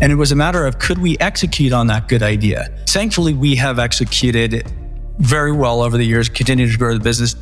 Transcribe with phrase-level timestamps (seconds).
[0.00, 2.68] And it was a matter of could we execute on that good idea?
[2.86, 4.70] Thankfully, we have executed
[5.18, 7.34] very well over the years, continued to grow the business.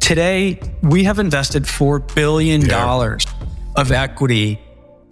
[0.00, 3.16] Today, we have invested $4 billion yeah.
[3.76, 4.60] of equity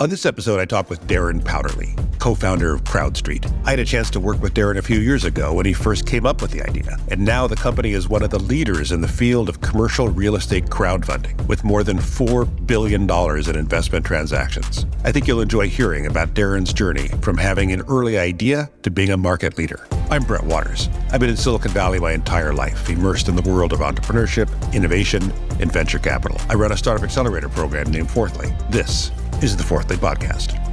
[0.01, 3.51] on this episode, I talked with Darren Powderly, co founder of CrowdStreet.
[3.65, 6.07] I had a chance to work with Darren a few years ago when he first
[6.07, 6.99] came up with the idea.
[7.09, 10.37] And now the company is one of the leaders in the field of commercial real
[10.37, 14.87] estate crowdfunding, with more than $4 billion in investment transactions.
[15.05, 19.11] I think you'll enjoy hearing about Darren's journey from having an early idea to being
[19.11, 19.87] a market leader.
[20.11, 20.89] I'm Brett Waters.
[21.11, 25.23] I've been in Silicon Valley my entire life, immersed in the world of entrepreneurship, innovation,
[25.59, 26.39] and venture capital.
[26.51, 28.53] I run a startup accelerator program named Fourthly.
[28.69, 29.11] This
[29.43, 30.70] is the Fourthly Podcast.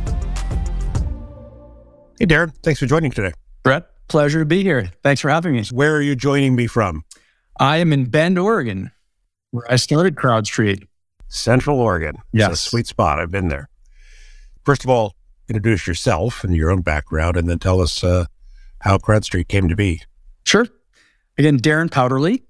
[2.20, 3.32] Hey, Darren, thanks for joining today.
[3.62, 4.92] Brett, pleasure to be here.
[5.04, 5.64] Thanks for having me.
[5.72, 7.04] Where are you joining me from?
[7.60, 8.92] I am in Bend, Oregon,
[9.52, 10.88] where I started CrowdStreet.
[11.28, 12.18] Central Oregon.
[12.34, 12.52] Yes.
[12.52, 13.20] It's a sweet spot.
[13.20, 13.70] I've been there.
[14.66, 15.14] First of all,
[15.48, 18.26] introduce yourself and your own background, and then tell us uh,
[18.80, 20.02] how CrowdStreet came to be.
[20.44, 20.66] Sure.
[21.38, 22.46] Again, Darren Powderly.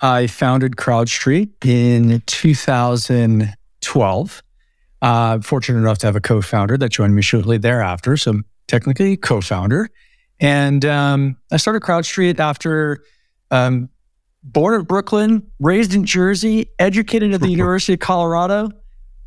[0.00, 4.42] I founded CrowdStreet in 2012.
[5.00, 8.16] Uh, fortunate enough to have a co-founder that joined me shortly thereafter.
[8.16, 8.40] So
[8.72, 9.90] technically co-founder.
[10.40, 13.04] And um, I started CrowdStreet after
[13.50, 13.90] um,
[14.42, 18.70] born in Brooklyn, raised in Jersey, educated at the University of Colorado.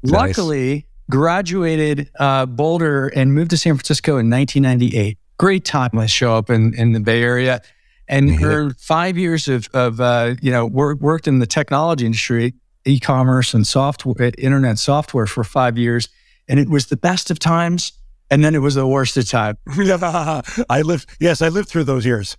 [0.02, 0.12] Nice.
[0.12, 5.20] Luckily, graduated uh, Boulder and moved to San Francisco in 1998.
[5.38, 7.62] Great time to show up in, in the Bay Area.
[8.08, 8.44] And mm-hmm.
[8.44, 12.54] earned five years of, of uh, you know, work, worked in the technology industry
[12.88, 16.08] e-commerce and software, internet software for five years,
[16.48, 17.94] and it was the best of times,
[18.30, 19.58] and then it was the worst of time.
[19.68, 22.38] I lived, yes, I lived through those years.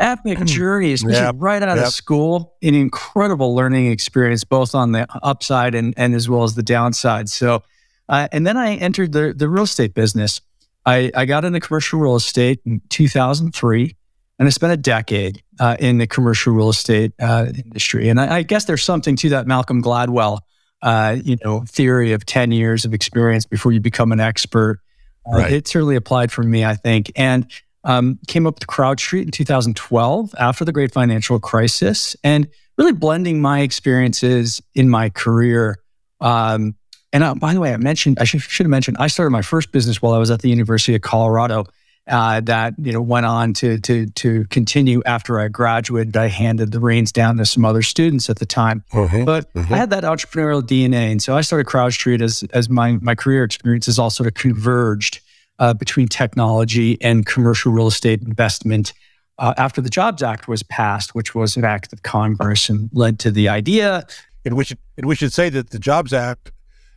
[0.00, 1.34] Epic journey, especially yep.
[1.38, 1.86] right out yep.
[1.86, 6.54] of school, an incredible learning experience, both on the upside and, and as well as
[6.54, 7.28] the downside.
[7.28, 7.62] So,
[8.08, 10.40] uh, and then I entered the the real estate business.
[10.86, 13.94] I, I got into commercial real estate in 2003
[14.38, 18.08] and I spent a decade uh, in the commercial real estate uh, industry.
[18.08, 20.40] And I, I, guess there's something to that Malcolm Gladwell,
[20.82, 24.80] uh, you know, theory of 10 years of experience before you become an expert.
[25.26, 25.52] Uh, right.
[25.52, 27.12] It certainly applied for me, I think.
[27.16, 27.46] And
[27.84, 32.48] um, came up to CrowdStreet in 2012 after the great financial crisis and
[32.78, 35.78] really blending my experiences in my career.
[36.20, 36.74] Um,
[37.12, 39.42] and uh, by the way, I mentioned, I should, should have mentioned, I started my
[39.42, 41.66] first business while I was at the University of Colorado
[42.08, 46.16] uh, that you know went on to to to continue after I graduated.
[46.16, 49.72] I handed the reins down to some other students at the time, mm-hmm, but mm-hmm.
[49.72, 53.44] I had that entrepreneurial DNA, and so I started CrowdStreet as as my my career
[53.44, 55.20] experiences all sort of converged
[55.58, 58.92] uh, between technology and commercial real estate investment.
[59.38, 63.18] Uh, after the Jobs Act was passed, which was an act of Congress and led
[63.20, 64.06] to the idea.
[64.44, 66.52] And we should, and we should say that the Jobs Act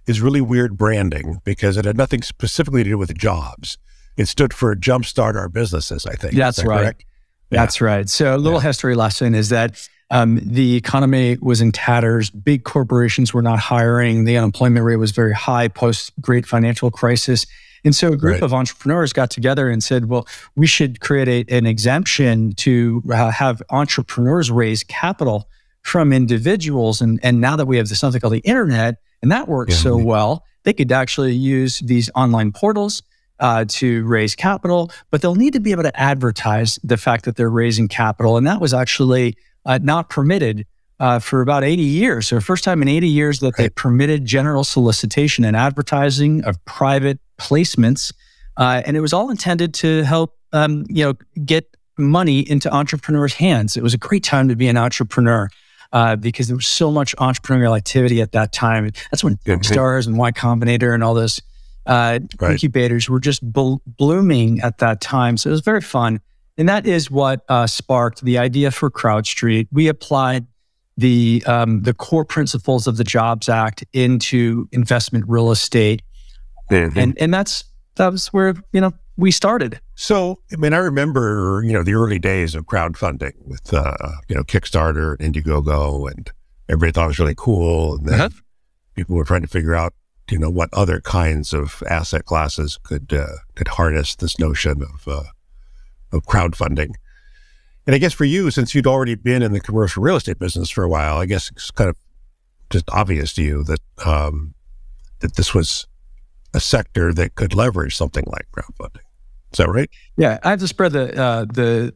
[0.05, 3.77] is really weird branding because it had nothing specifically to do with jobs
[4.17, 6.35] it stood for jumpstart our businesses, I think.
[6.35, 6.95] That's that right.
[7.51, 7.61] Yeah.
[7.61, 8.09] That's right.
[8.09, 8.67] So a little yeah.
[8.67, 12.29] history lesson is that um, the economy was in tatters.
[12.29, 14.25] Big corporations were not hiring.
[14.25, 17.45] The unemployment rate was very high post great financial crisis.
[17.83, 18.43] And so a group right.
[18.43, 23.29] of entrepreneurs got together and said, well, we should create a, an exemption to uh,
[23.29, 25.47] have entrepreneurs raise capital
[25.83, 26.99] from individuals.
[26.99, 29.81] And, and now that we have this, something called the internet, and that works yeah.
[29.81, 33.03] so well, they could actually use these online portals
[33.39, 37.35] uh, to raise capital, but they'll need to be able to advertise the fact that
[37.35, 38.37] they're raising capital.
[38.37, 40.65] And that was actually uh, not permitted
[40.99, 42.27] uh, for about 80 years.
[42.27, 47.19] So, first time in 80 years that they permitted general solicitation and advertising of private
[47.37, 48.13] placements.
[48.57, 51.13] Uh, and it was all intended to help, um, you know,
[51.43, 53.75] get money into entrepreneurs' hands.
[53.75, 55.49] It was a great time to be an entrepreneur.
[55.93, 58.91] Uh, because there was so much entrepreneurial activity at that time.
[59.11, 61.41] That's when Stars and Y Combinator and all those
[61.85, 62.51] uh, right.
[62.51, 65.37] incubators were just bl- blooming at that time.
[65.37, 66.19] So it was very fun.
[66.57, 69.67] And that is what uh, sparked the idea for CrowdStreet.
[69.71, 70.47] We applied
[70.97, 76.01] the um, the core principles of the Jobs Act into investment real estate,
[76.71, 76.97] mm-hmm.
[76.97, 77.65] and and that's
[77.95, 79.79] that was where you know we started.
[79.95, 83.95] So I mean, I remember you know the early days of crowdfunding with uh,
[84.29, 86.31] you know Kickstarter and Indiegogo, and
[86.69, 88.29] everybody thought it was really cool, and then uh-huh.
[88.95, 89.93] people were trying to figure out
[90.29, 95.07] you know what other kinds of asset classes could uh, could harness this notion of
[95.07, 95.23] uh,
[96.11, 96.93] of crowdfunding.
[97.85, 100.69] And I guess for you, since you'd already been in the commercial real estate business
[100.71, 101.97] for a while, I guess it's kind of
[102.71, 104.55] just obvious to you that um,
[105.19, 105.87] that this was
[106.53, 109.03] a sector that could leverage something like crowdfunding.
[109.51, 109.89] Is that right?
[110.17, 111.93] Yeah, I have to spread the uh, the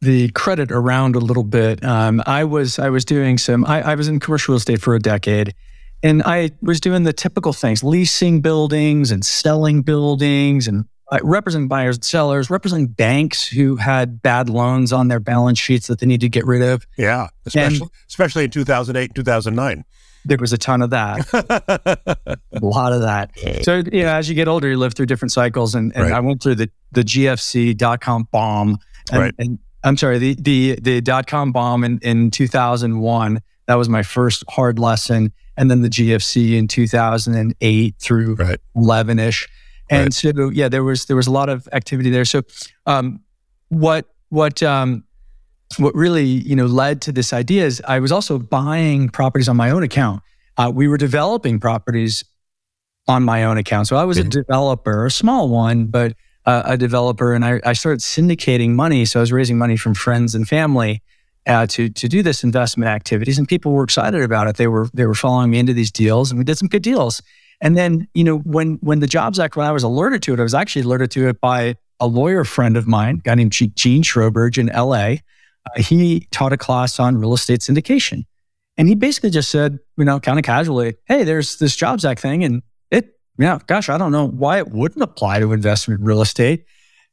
[0.00, 1.84] the credit around a little bit.
[1.84, 3.64] Um, I was I was doing some.
[3.64, 5.54] I, I was in commercial real estate for a decade,
[6.02, 11.68] and I was doing the typical things, leasing buildings and selling buildings and uh, representing
[11.68, 16.06] buyers and sellers, representing banks who had bad loans on their balance sheets that they
[16.06, 16.86] need to get rid of.
[16.96, 19.84] Yeah, especially and especially in 2008, 2009.
[20.24, 21.26] There was a ton of that,
[22.52, 23.30] a lot of that.
[23.62, 26.12] So you know, as you get older, you live through different cycles, and, and right.
[26.12, 28.78] I went through the the GFC dot com bomb,
[29.10, 29.34] and, right.
[29.38, 33.40] and I'm sorry, the the the dot com bomb in, in 2001.
[33.66, 38.58] That was my first hard lesson, and then the GFC in 2008 through right.
[38.74, 39.46] 11 ish.
[39.90, 40.12] And right.
[40.14, 42.24] so, yeah, there was there was a lot of activity there.
[42.24, 42.42] So,
[42.86, 43.20] um,
[43.68, 45.04] what what um,
[45.76, 49.56] what really you know led to this idea is I was also buying properties on
[49.56, 50.22] my own account.
[50.56, 52.24] Uh, we were developing properties
[53.06, 53.86] on my own account.
[53.88, 54.30] So I was a mm-hmm.
[54.30, 56.14] developer, a small one, but
[56.46, 59.04] uh, a developer, and I, I, started syndicating money.
[59.04, 61.02] So I was raising money from friends and family
[61.46, 64.56] uh, to to do this investment activities, and people were excited about it.
[64.56, 67.22] They were they were following me into these deals, and we did some good deals.
[67.60, 70.40] And then, you know, when when the Jobs Act, when I was alerted to it,
[70.40, 73.52] I was actually alerted to it by a lawyer friend of mine, a guy named
[73.52, 75.16] Gene Schroberg in LA.
[75.66, 78.24] Uh, he taught a class on real estate syndication.
[78.78, 82.20] And he basically just said, you know, kind of casually, hey, there's this Jobs Act
[82.20, 82.42] thing.
[82.44, 86.64] And it, yeah, gosh, I don't know why it wouldn't apply to investment real estate.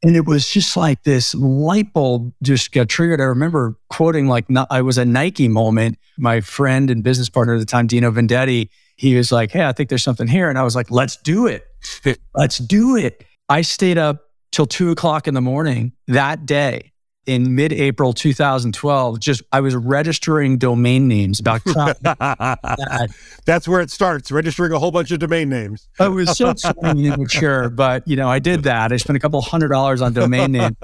[0.03, 3.19] And it was just like this light bulb just got triggered.
[3.19, 5.97] I remember quoting like I was a Nike moment.
[6.17, 9.71] My friend and business partner at the time, Dino Vendetti, he was like, Hey, I
[9.71, 10.49] think there's something here.
[10.49, 11.65] And I was like, Let's do it.
[12.35, 13.23] Let's do it.
[13.49, 16.91] I stayed up till two o'clock in the morning that day
[17.27, 19.19] in mid April 2012.
[19.19, 21.61] Just I was registering domain names about.
[23.45, 25.87] That's where it starts, registering a whole bunch of domain names.
[25.99, 26.53] I was so
[26.83, 28.91] immature, but you know, I did that.
[28.91, 30.75] I spent a couple hundred dollars on domain names.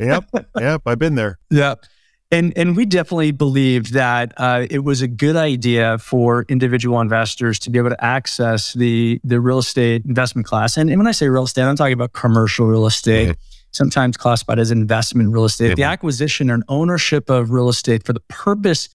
[0.00, 0.24] yep.
[0.58, 0.82] Yep.
[0.86, 1.38] I've been there.
[1.50, 1.84] Yep.
[2.32, 7.60] And and we definitely believed that uh, it was a good idea for individual investors
[7.60, 10.76] to be able to access the the real estate investment class.
[10.76, 13.36] And, and when I say real estate, I'm talking about commercial real estate.
[13.76, 15.74] Sometimes classified as investment real estate, mm-hmm.
[15.76, 18.88] the acquisition and ownership of real estate for the purpose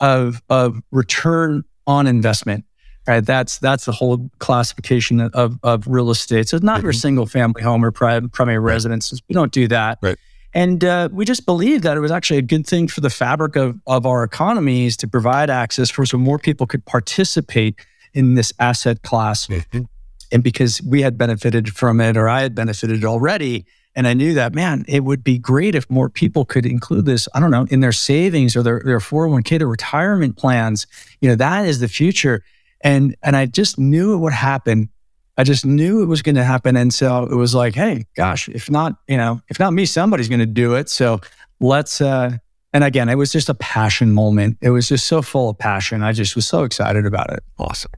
[0.00, 2.64] of of return on investment.
[3.06, 6.48] Right, that's that's the whole classification of of real estate.
[6.48, 6.86] So it's not mm-hmm.
[6.86, 8.72] your single family home or primary right.
[8.72, 9.22] residences.
[9.28, 9.98] We don't do that.
[10.02, 10.18] Right.
[10.54, 13.54] And uh, we just believed that it was actually a good thing for the fabric
[13.56, 17.78] of, of our economies to provide access for so more people could participate
[18.14, 19.46] in this asset class.
[19.46, 19.82] Mm-hmm.
[20.32, 23.66] And because we had benefited from it, or I had benefited already,
[23.98, 27.28] and I knew that, man, it would be great if more people could include this,
[27.34, 30.86] I don't know, in their savings or their, their 401k, their retirement plans.
[31.20, 32.42] You know, that is the future.
[32.80, 34.88] And and I just knew it would happen
[35.38, 36.76] I just knew it was going to happen.
[36.76, 40.28] And so it was like, hey, gosh, if not, you know, if not me, somebody's
[40.28, 40.90] going to do it.
[40.90, 41.20] So
[41.60, 42.38] let's, uh,
[42.72, 44.58] and again, it was just a passion moment.
[44.60, 46.02] It was just so full of passion.
[46.02, 47.44] I just was so excited about it.
[47.56, 47.92] Awesome.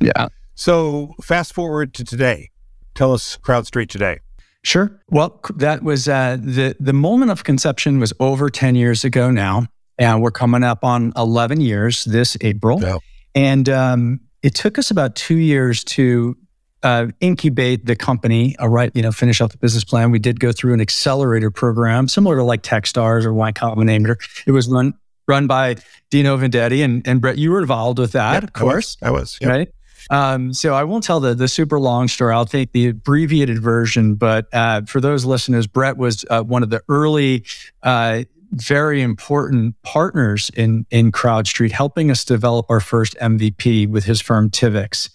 [0.00, 0.26] Yeah.
[0.56, 2.50] So fast forward to today.
[2.96, 4.18] Tell us CrowdStreet today.
[4.64, 5.00] Sure.
[5.08, 9.66] Well, that was uh, the the moment of conception was over ten years ago now,
[9.98, 12.80] and we're coming up on eleven years this April.
[12.80, 12.98] Yeah.
[13.34, 16.36] And um, it took us about two years to
[16.82, 20.10] uh, incubate the company, uh, right, you know, finish out the business plan.
[20.10, 24.16] We did go through an accelerator program, similar to like Techstars or Y Combinator.
[24.46, 24.94] It was run
[25.28, 25.76] run by
[26.10, 27.38] Dino Vendetti and, and Brett.
[27.38, 28.96] You were involved with that, yep, of course.
[29.02, 29.18] I was.
[29.18, 29.50] I was yep.
[29.50, 29.68] Right.
[30.12, 32.34] Um, so I won't tell the the super long story.
[32.34, 34.14] I'll take the abbreviated version.
[34.14, 37.44] But uh, for those listeners, Brett was uh, one of the early
[37.82, 44.20] uh, very important partners in in CrowdStreet, helping us develop our first MVP with his
[44.20, 45.08] firm Tivix.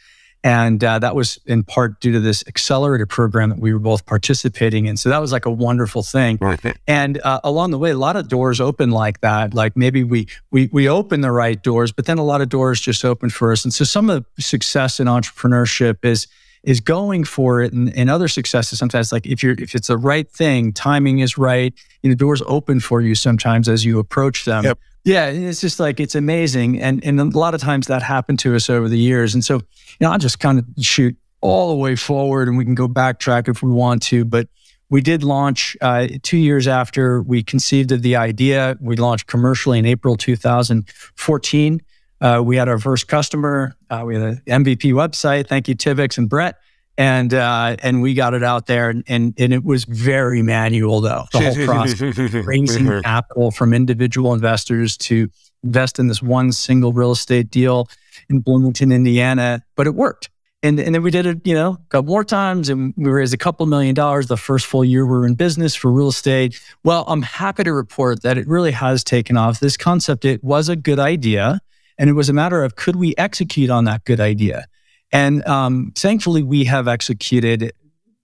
[0.43, 4.05] And uh, that was in part due to this accelerator program that we were both
[4.05, 4.95] participating in.
[4.95, 6.37] So that was like a wonderful thing.
[6.39, 6.59] Right.
[6.87, 9.53] And uh, along the way, a lot of doors open like that.
[9.53, 12.79] Like maybe we we we open the right doors, but then a lot of doors
[12.79, 13.63] just open for us.
[13.63, 16.27] And so some of the success in entrepreneurship is
[16.63, 19.97] is going for it and, and other successes sometimes like if you're if it's the
[19.97, 24.45] right thing timing is right you know doors open for you sometimes as you approach
[24.45, 24.79] them yep.
[25.07, 28.57] Yeah, it's just like it's amazing, and and a lot of times that happened to
[28.57, 29.61] us over the years, and so you
[30.01, 33.47] know I'll just kind of shoot all the way forward, and we can go backtrack
[33.47, 34.49] if we want to, but
[34.89, 38.75] we did launch uh, two years after we conceived of the idea.
[38.81, 41.81] We launched commercially in April 2014.
[42.19, 43.77] Uh, we had our first customer.
[43.89, 45.47] Uh, we had an MVP website.
[45.47, 46.57] Thank you, Tivix and Brett
[46.97, 51.01] and uh, and we got it out there, and, and, and it was very manual
[51.01, 52.01] though the whole process,
[52.45, 55.29] raising capital from individual investors to
[55.63, 57.87] invest in this one single real estate deal
[58.29, 60.29] in Bloomington, Indiana, but it worked.
[60.63, 63.33] And, and then we did it, you know, a couple more times and we raised
[63.33, 66.59] a couple million dollars the first full year we were in business for real estate.
[66.83, 69.59] Well, I'm happy to report that it really has taken off.
[69.59, 71.61] This concept, it was a good idea.
[71.99, 74.65] And it was a matter of could we execute on that good idea?
[75.11, 77.73] And um, thankfully, we have executed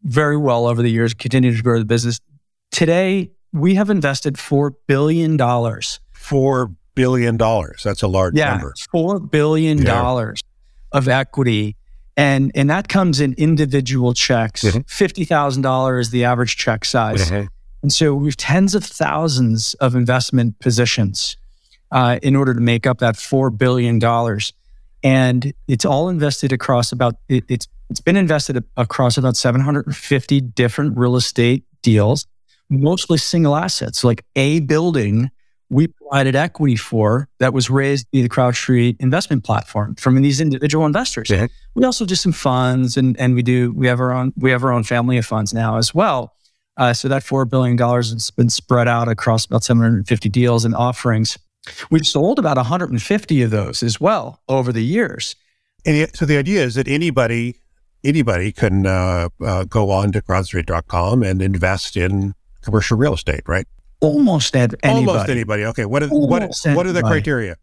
[0.04, 2.20] very well over the years, continued to grow the business.
[2.72, 5.38] Today, we have invested $4 billion.
[5.38, 7.38] $4 billion.
[7.38, 8.74] That's a large yeah, number.
[8.94, 10.34] $4 billion yeah.
[10.92, 11.76] of equity.
[12.16, 14.64] And, and that comes in individual checks.
[14.64, 14.80] Mm-hmm.
[14.80, 17.30] $50,000 is the average check size.
[17.30, 17.48] Mm-hmm.
[17.82, 21.38] And so we've tens of thousands of investment positions
[21.92, 24.00] uh, in order to make up that $4 billion.
[25.04, 30.98] And it's all invested across about, it, it's, it's been invested across about 750 different
[30.98, 32.26] real estate deals,
[32.70, 35.30] mostly single assets, like a building
[35.70, 40.86] we provided equity for that was raised via the CrowdStreet investment platform from these individual
[40.86, 41.30] investors.
[41.30, 41.48] Yeah.
[41.74, 44.64] We also do some funds and, and we do, we have our own, we have
[44.64, 46.34] our own family of funds now as well.
[46.78, 51.38] Uh, so that $4 billion has been spread out across about 750 deals and offerings.
[51.90, 55.36] We've sold about 150 of those as well over the years.
[55.86, 57.60] And so the idea is that anybody
[58.04, 63.66] anybody can uh, uh, go on to crowdstreet.com and invest in commercial real estate, right?
[64.02, 64.88] Almost anybody.
[64.90, 65.66] Almost anybody.
[65.66, 65.86] Okay.
[65.86, 67.56] What are, what, what are the criteria?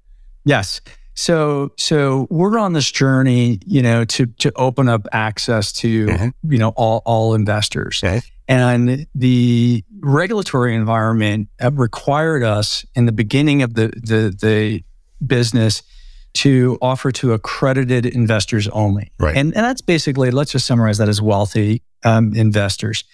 [0.45, 0.80] Yes.
[1.21, 6.53] So so we're on this journey, you know, to to open up access to mm-hmm.
[6.53, 8.00] you know all all investors.
[8.03, 8.23] Okay.
[8.49, 14.83] And the regulatory environment required us in the beginning of the, the, the
[15.25, 15.85] business
[16.33, 19.12] to offer to accredited investors only.
[19.21, 19.37] Right.
[19.37, 23.05] And, and that's basically, let's just summarize that as wealthy um, investors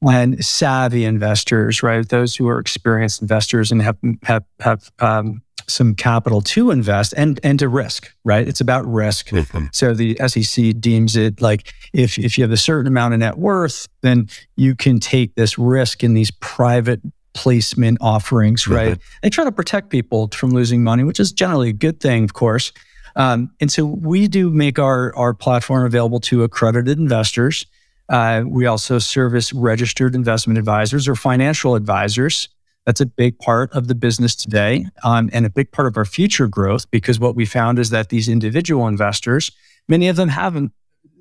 [0.00, 2.08] and savvy investors, right?
[2.08, 7.40] Those who are experienced investors and have, have, have um, some capital to invest and
[7.42, 8.46] and to risk, right?
[8.46, 9.28] It's about risk.
[9.28, 9.66] Mm-hmm.
[9.72, 13.38] So the SEC deems it like if if you have a certain amount of net
[13.38, 17.00] worth, then you can take this risk in these private
[17.34, 18.92] placement offerings, right?
[18.92, 19.18] Mm-hmm.
[19.22, 22.32] They try to protect people from losing money, which is generally a good thing, of
[22.32, 22.72] course.
[23.16, 27.66] Um, and so we do make our our platform available to accredited investors.
[28.08, 32.48] Uh, we also service registered investment advisors or financial advisors
[32.86, 36.04] that's a big part of the business today um, and a big part of our
[36.04, 39.50] future growth because what we found is that these individual investors,
[39.88, 40.70] many of them have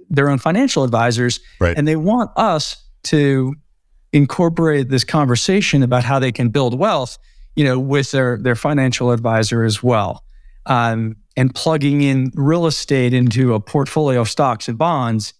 [0.09, 1.77] their own financial advisors, right.
[1.77, 3.55] and they want us to
[4.11, 7.17] incorporate this conversation about how they can build wealth,
[7.55, 10.23] you know, with their their financial advisor as well.
[10.65, 15.33] Um, and plugging in real estate into a portfolio of stocks and bonds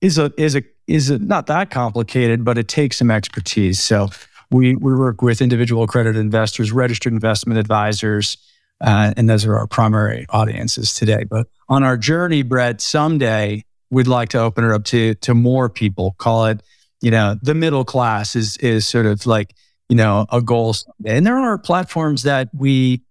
[0.00, 3.80] is a is a is a, not that complicated, but it takes some expertise.
[3.80, 4.10] So
[4.50, 8.36] we, we work with individual accredited investors, registered investment advisors,
[8.80, 11.24] uh, and those are our primary audiences today.
[11.24, 15.68] But on our journey, Brett, someday we'd like to open it up to to more
[15.68, 16.14] people.
[16.18, 16.62] Call it,
[17.00, 19.54] you know, the middle class is is sort of like
[19.88, 20.74] you know a goal.
[21.04, 23.02] And there are platforms that we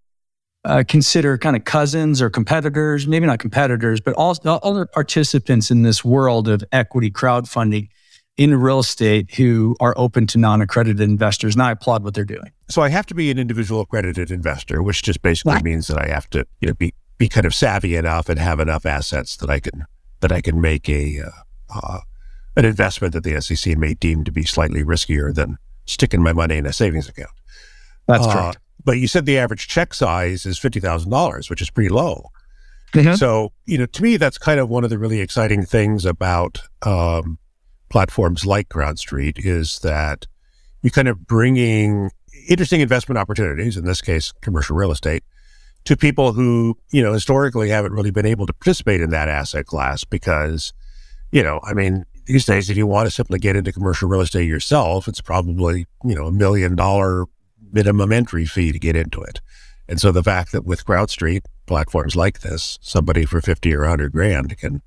[0.66, 5.84] uh, consider kind of cousins or competitors, maybe not competitors, but all other participants in
[5.84, 7.90] this world of equity crowdfunding
[8.40, 11.56] in real estate who are open to non-accredited investors.
[11.56, 12.54] And I applaud what they're doing.
[12.70, 15.64] So I have to be an individual accredited investor, which just basically what?
[15.64, 18.62] means that I have to, you know, be be kind of savvy enough and have
[18.62, 19.84] enough assets that I can
[20.22, 22.00] that I can make a uh, uh,
[22.56, 26.56] an investment that the SEC may deem to be slightly riskier than sticking my money
[26.56, 27.32] in a savings account.
[28.08, 28.60] That's uh, correct.
[28.86, 32.30] But you said the average check size is fifty thousand dollars, which is pretty low.
[32.94, 33.16] Mm-hmm.
[33.16, 36.62] So you know, to me, that's kind of one of the really exciting things about
[36.84, 37.38] um,
[37.90, 40.28] platforms like CrowdStreet is that
[40.82, 42.12] you're kind of bringing
[42.48, 45.24] interesting investment opportunities, in this case, commercial real estate,
[45.86, 49.66] to people who, you know, historically haven't really been able to participate in that asset
[49.66, 50.74] class because,
[51.32, 54.22] you know, I mean, these days, if you want to simply get into commercial real
[54.22, 57.26] estate yourself, it's probably, you know, a million dollar
[57.72, 59.42] minimum entry fee to get into it.
[59.88, 64.12] And so the fact that with CrowdStreet platforms like this, somebody for 50 or 100
[64.12, 64.82] grand can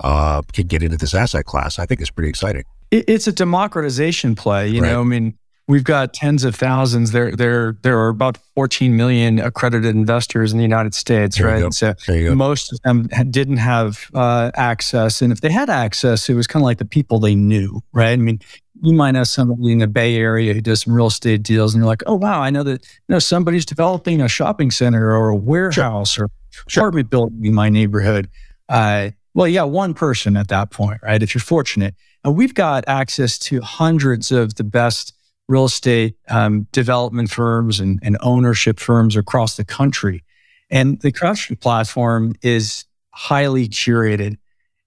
[0.00, 2.64] uh, can get into this asset class, I think is pretty exciting.
[2.90, 4.68] It's a democratization play.
[4.68, 4.92] You right.
[4.92, 5.36] know, I mean,
[5.66, 7.12] we've got tens of thousands.
[7.12, 11.72] There, there, there are about 14 million accredited investors in the United States, there right?
[11.72, 11.94] So
[12.34, 16.62] most of them didn't have uh, access, and if they had access, it was kind
[16.62, 18.12] of like the people they knew, right?
[18.12, 18.40] I mean,
[18.82, 21.82] you might have somebody in the Bay Area who does some real estate deals, and
[21.82, 25.28] you're like, oh wow, I know that you know somebody's developing a shopping center or
[25.28, 26.26] a warehouse sure.
[26.26, 26.30] or
[26.68, 26.82] sure.
[26.82, 28.28] apartment building in my neighborhood.
[28.68, 31.22] Uh, well, yeah, one person at that point, right?
[31.22, 31.94] If you're fortunate.
[32.24, 35.14] And we've got access to hundreds of the best
[35.48, 40.22] real estate um, development firms and, and, ownership firms across the country.
[40.70, 44.36] And the CrowdStreet platform is highly curated.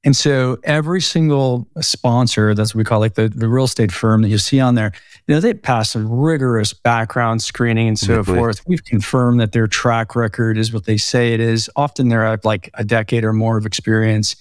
[0.03, 4.24] And so every single sponsor, that's what we call like the, the real estate firm
[4.24, 4.91] that you see on there,
[5.27, 8.63] you know, they pass some rigorous background screening and so forth.
[8.65, 11.70] We've confirmed that their track record is what they say it is.
[11.75, 14.36] Often they're at like a decade or more of experience.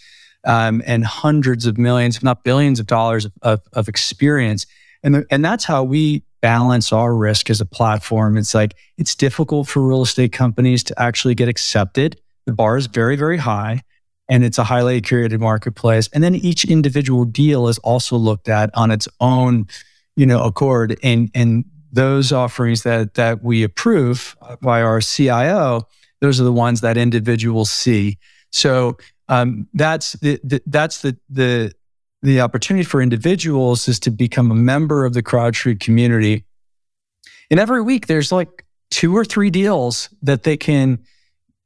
[0.45, 4.67] um, and hundreds of millions, if not billions of dollars of, of, of experience.
[5.03, 8.37] And, the, and that's how we balance our risk as a platform.
[8.37, 12.19] It's like it's difficult for real estate companies to actually get accepted.
[12.47, 13.83] The bar is very, very high
[14.31, 16.09] and it's a highly curated marketplace.
[16.15, 19.67] And then each individual deal is also looked at on its own,
[20.17, 20.99] you know, accord.
[21.03, 25.87] And and those offerings that that we approve by our CIO,
[26.21, 28.19] those are the ones that individuals see.
[28.53, 28.97] So
[29.29, 31.73] um, that's the, the, that's the the
[32.23, 36.45] the opportunity for individuals is to become a member of the CrowdStreet community.
[37.51, 40.99] And every week there's like two or three deals that they can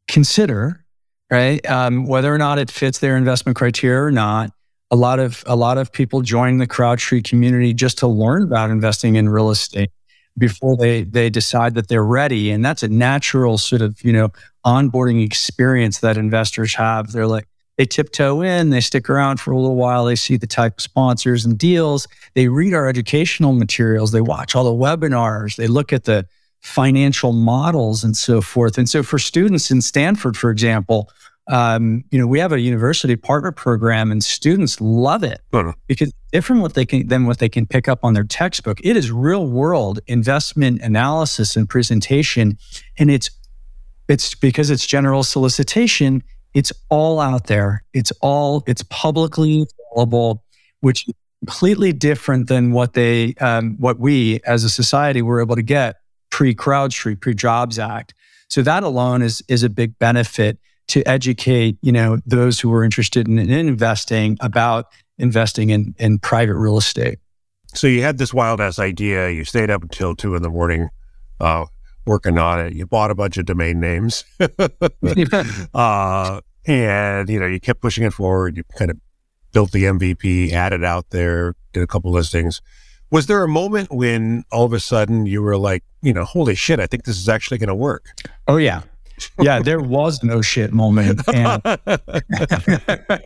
[0.06, 0.83] consider,
[1.30, 1.64] right?
[1.68, 4.50] Um, whether or not it fits their investment criteria or not.
[4.90, 8.70] A lot of a lot of people join the CrowdStreet community just to learn about
[8.70, 9.90] investing in real estate
[10.38, 12.50] before they they decide that they're ready.
[12.50, 14.28] And that's a natural sort of, you know,
[14.64, 17.12] onboarding experience that investors have.
[17.12, 20.46] They're like, they tiptoe in, they stick around for a little while, they see the
[20.46, 25.56] type of sponsors and deals, they read our educational materials, they watch all the webinars,
[25.56, 26.26] they look at the
[26.64, 28.78] financial models and so forth.
[28.78, 31.10] And so for students in Stanford, for example,
[31.46, 35.42] um, you know, we have a university partner program and students love it
[35.86, 38.80] because different what they can than what they can pick up on their textbook.
[38.82, 42.56] It is real world investment analysis and presentation.
[42.98, 43.30] And it's
[44.08, 46.22] it's because it's general solicitation
[46.54, 47.82] it's all out there.
[47.92, 50.44] It's all, it's publicly available,
[50.80, 55.56] which is completely different than what they, um, what we as a society were able
[55.56, 55.96] to get
[56.34, 58.12] pre CrowdStreet, pre Jobs Act.
[58.48, 62.82] So that alone is, is a big benefit to educate, you know, those who are
[62.82, 64.86] interested in, in investing about
[65.16, 67.20] investing in, in private real estate.
[67.68, 69.30] So you had this wild ass idea.
[69.30, 70.88] You stayed up until two in the morning,
[71.38, 71.66] uh,
[72.04, 72.72] working on it.
[72.72, 74.24] You bought a bunch of domain names,
[75.74, 78.56] uh, and you know you kept pushing it forward.
[78.56, 78.96] You kind of
[79.52, 82.60] built the MVP, added out there, did a couple listings.
[83.14, 86.56] Was there a moment when all of a sudden you were like, you know, holy
[86.56, 88.06] shit, I think this is actually going to work?
[88.48, 88.82] Oh yeah,
[89.40, 89.60] yeah.
[89.60, 91.20] There was no shit moment.
[91.32, 91.62] And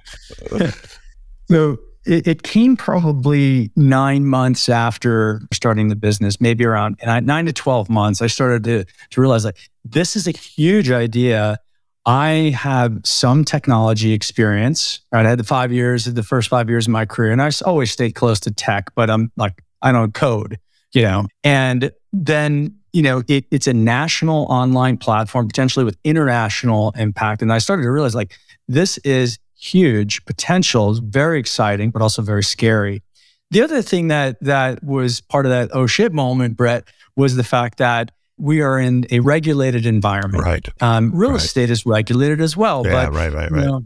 [1.51, 7.55] so it, it, came probably nine months after starting the business, maybe around nine to
[7.55, 8.21] 12 months.
[8.21, 11.57] I started to, to realize like, this is a huge idea.
[12.05, 15.01] I have some technology experience.
[15.13, 15.25] Right?
[15.25, 17.91] I had the five years, the first five years of my career, and I always
[17.91, 20.59] stayed close to tech, but I'm like, I don't code,
[20.93, 21.27] you know.
[21.45, 27.43] And then, you know, it, it's a national online platform, potentially with international impact.
[27.43, 28.37] And I started to realize like,
[28.67, 33.03] this is huge potential, very exciting, but also very scary.
[33.51, 36.85] The other thing that that was part of that oh shit moment, Brett,
[37.17, 40.45] was the fact that we are in a regulated environment.
[40.45, 40.69] Right.
[40.81, 41.41] Um, real right.
[41.41, 42.87] estate is regulated as well.
[42.87, 43.61] Yeah, but, right, right, right.
[43.61, 43.85] You know,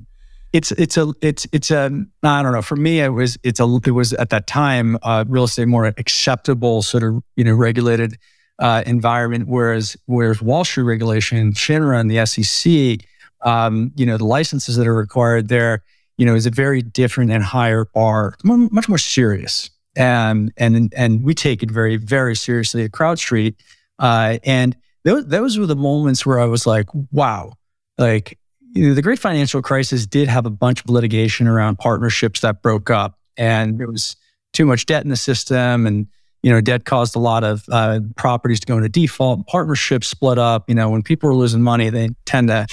[0.53, 1.91] it's it's a it's it's a
[2.23, 2.63] I don't know.
[2.63, 5.87] For me, it was it's a it was at that time uh, real estate more
[5.87, 8.19] acceptable sort of you know regulated
[8.59, 13.07] uh, environment, whereas whereas Wall Street regulation, FINRA, and the SEC
[13.43, 15.83] um, you know, the licenses that are required there,
[16.17, 19.71] you know, is a very different and higher bar, much more serious.
[19.95, 23.57] And and and we take it very very seriously at CrowdStreet.
[23.99, 27.53] Uh, and those those were the moments where I was like, wow,
[27.99, 28.39] like
[28.75, 32.63] you know, the great financial crisis did have a bunch of litigation around partnerships that
[32.63, 34.17] broke up, and there was
[34.53, 36.07] too much debt in the system, and
[36.43, 39.47] you know, debt caused a lot of uh, properties to go into default.
[39.47, 40.69] Partnerships split up.
[40.69, 42.67] You know, when people are losing money, they tend to,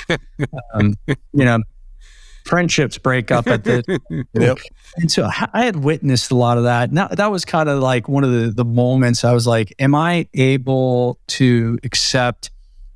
[0.73, 1.59] um, you know,
[2.45, 4.25] friendships break up at the.
[4.33, 4.57] yep.
[4.97, 6.91] And so I had witnessed a lot of that.
[6.91, 9.93] Now that was kind of like one of the the moments I was like, "Am
[9.93, 12.49] I able to accept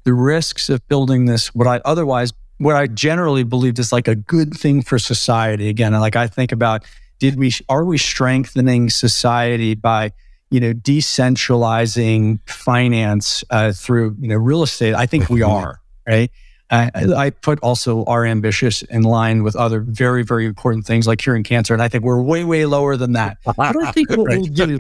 [0.06, 1.54] the risks of building this?
[1.54, 5.70] What I otherwise, what I generally believed is like a good thing for society.
[5.70, 6.84] Again, like I think about,
[7.20, 10.12] did we are we strengthening society by
[10.54, 16.30] you know, decentralizing finance uh, through, you know, real estate, I think we are, right?
[16.70, 21.18] I, I, put also our ambitious in line with other very, very important things like
[21.18, 21.74] curing cancer.
[21.74, 23.38] And I think we're way, way lower than that.
[23.58, 24.42] I don't think what right.
[24.42, 24.80] we do,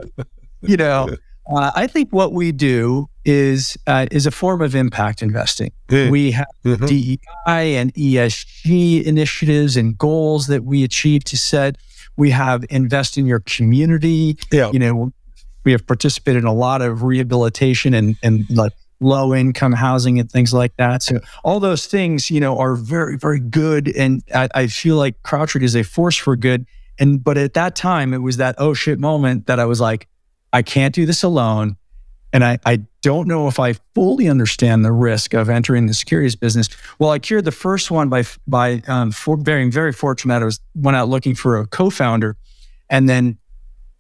[0.62, 1.10] you know,
[1.48, 5.72] uh, I think what we do is uh, is a form of impact investing.
[5.88, 6.12] Mm.
[6.12, 6.86] We have mm-hmm.
[6.86, 11.78] DEI and ESG initiatives and goals that we achieve to set.
[12.16, 14.38] We have invest in your community.
[14.52, 14.72] Yeah.
[14.72, 15.14] You know,
[15.64, 20.32] we have participated in a lot of rehabilitation and, and like low income housing and
[20.32, 21.04] things like that.
[21.04, 23.94] So all those things, you know, are very, very good.
[23.96, 26.66] And I, I feel like CrowdStreet is a force for good.
[27.00, 30.08] And but at that time, it was that oh shit moment that I was like,
[30.54, 31.76] I can't do this alone.
[32.32, 36.36] And I, I don't know if I fully understand the risk of entering the securities
[36.36, 36.70] business.
[36.98, 40.42] Well, I cured the first one by by um, for being very fortunate.
[40.42, 42.36] I was went out looking for a co-founder,
[42.90, 43.38] and then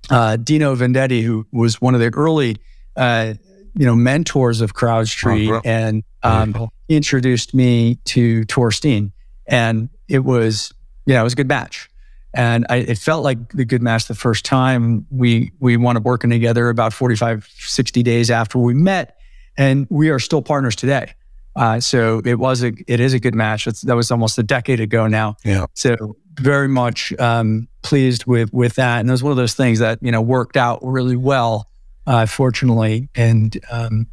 [0.10, 2.58] uh, Dino Vendetti, who was one of the early
[2.96, 3.36] uh,
[3.76, 9.12] you know mentors of CrowdStreet, oh, and um, introduced me to Tore Steen,
[9.46, 10.74] and it was
[11.06, 11.88] yeah, it was a good match.
[12.34, 16.04] And I, it felt like the good match the first time we we wound up
[16.04, 19.17] working together about 45, 60 days after we met.
[19.56, 21.13] And we are still partners today.
[21.56, 23.67] Uh, so it was a it is a good match.
[23.67, 25.36] It's, that was almost a decade ago now.
[25.43, 25.67] Yeah.
[25.76, 29.00] So very much um, pleased with with that.
[29.00, 31.69] And it was one of those things that you know worked out really well,
[32.08, 33.10] uh, fortunately.
[33.13, 34.08] And um,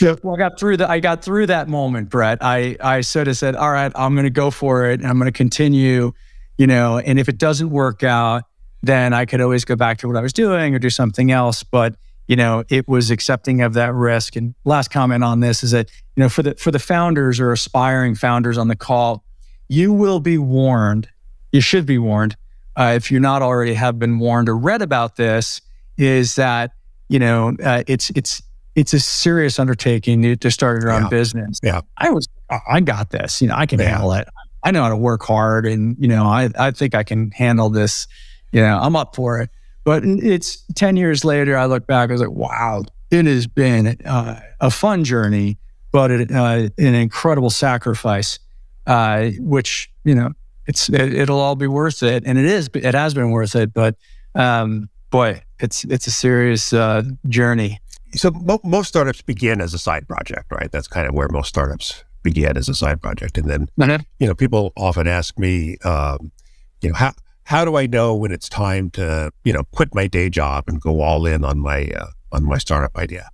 [0.00, 0.14] yeah.
[0.22, 0.88] Well, I got through that.
[0.88, 2.38] I got through that moment, Brett.
[2.40, 5.18] I I sort of said, "All right, I'm going to go for it, and I'm
[5.18, 6.12] going to continue."
[6.58, 8.42] You know, and if it doesn't work out,
[8.82, 11.62] then I could always go back to what I was doing or do something else.
[11.62, 14.36] But you know, it was accepting of that risk.
[14.36, 17.52] And last comment on this is that you know, for the for the founders or
[17.52, 19.24] aspiring founders on the call,
[19.68, 21.08] you will be warned.
[21.52, 22.36] You should be warned
[22.76, 25.62] uh, if you're not already have been warned or read about this.
[25.96, 26.72] Is that
[27.08, 28.42] you know, uh, it's it's
[28.74, 31.08] it's a serious undertaking to start your own yeah.
[31.08, 31.58] business.
[31.62, 32.28] Yeah, I was
[32.68, 33.40] I got this.
[33.40, 33.88] You know, I can yeah.
[33.90, 34.28] handle it.
[34.68, 37.70] I know how to work hard and, you know, I, I think I can handle
[37.70, 38.06] this.
[38.52, 39.48] You know, I'm up for it.
[39.82, 43.96] But it's 10 years later, I look back, I was like, wow, it has been
[44.04, 45.56] uh, a fun journey,
[45.90, 48.40] but it, uh, an incredible sacrifice,
[48.86, 50.32] uh, which, you know,
[50.66, 52.24] it's, it, will all be worth it.
[52.26, 53.72] And it is, it has been worth it.
[53.72, 53.96] But
[54.34, 57.80] um, boy, it's, it's a serious uh, journey.
[58.12, 60.70] So mo- most startups begin as a side project, right?
[60.70, 63.38] That's kind of where most startups began as a side project.
[63.38, 63.98] And then, uh-huh.
[64.18, 66.32] you know, people often ask me, um,
[66.80, 67.12] you know, how,
[67.44, 70.80] how do I know when it's time to, you know, quit my day job and
[70.80, 73.28] go all in on my, uh, on my startup idea?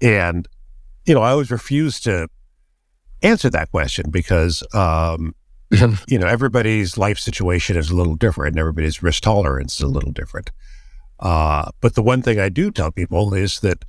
[0.00, 0.48] And,
[1.04, 2.28] you know, I always refuse to
[3.22, 5.34] answer that question because, um,
[6.08, 9.88] you know, everybody's life situation is a little different and everybody's risk tolerance is a
[9.88, 10.50] little different.
[11.18, 13.84] Uh, but the one thing I do tell people is that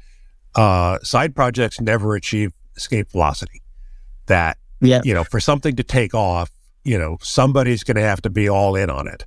[0.55, 3.61] uh, side projects never achieve escape velocity
[4.27, 5.01] that, yeah.
[5.03, 6.51] you know, for something to take off,
[6.83, 9.25] you know, somebody's going to have to be all in on it.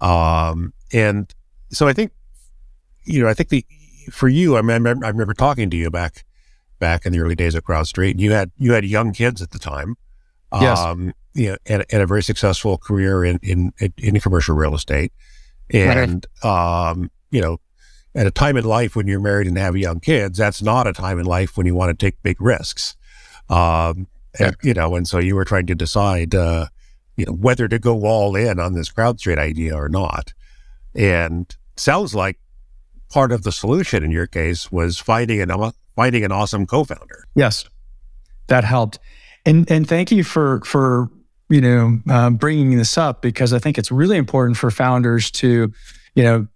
[0.00, 1.32] Um, and
[1.70, 2.12] so I think,
[3.04, 3.66] you know, I think the,
[4.10, 6.24] for you, I remember, I remember talking to you back,
[6.78, 8.18] back in the early days of CrowdStreet.
[8.18, 9.96] You had, you had young kids at the time.
[10.52, 10.78] Yes.
[10.78, 15.12] Um, you know, and, and a very successful career in, in, in commercial real estate.
[15.70, 16.90] And, right.
[16.90, 17.58] um, you know,
[18.14, 20.92] at a time in life when you're married and have young kids, that's not a
[20.92, 22.94] time in life when you want to take big risks.
[23.48, 24.06] Um,
[24.38, 26.66] and, you know, and so you were trying to decide, uh,
[27.16, 30.32] you know, whether to go all in on this CrowdStreet idea or not.
[30.94, 32.38] And sounds like
[33.10, 37.24] part of the solution in your case was finding an finding an awesome co-founder.
[37.34, 37.64] Yes,
[38.48, 38.98] that helped.
[39.46, 41.08] And and thank you for for
[41.48, 45.72] you know uh, bringing this up because I think it's really important for founders to
[46.14, 46.46] you know